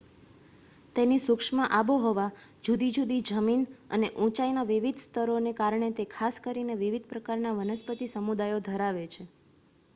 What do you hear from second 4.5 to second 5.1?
વિવિધ